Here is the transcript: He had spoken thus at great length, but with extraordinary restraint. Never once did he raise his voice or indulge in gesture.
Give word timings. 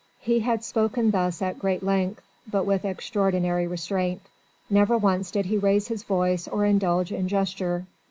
He 0.19 0.39
had 0.39 0.63
spoken 0.63 1.11
thus 1.11 1.43
at 1.43 1.59
great 1.59 1.83
length, 1.83 2.23
but 2.51 2.65
with 2.65 2.85
extraordinary 2.85 3.67
restraint. 3.67 4.23
Never 4.67 4.97
once 4.97 5.29
did 5.29 5.45
he 5.45 5.59
raise 5.59 5.89
his 5.89 6.01
voice 6.01 6.47
or 6.47 6.65
indulge 6.65 7.11
in 7.11 7.27
gesture. 7.27 7.85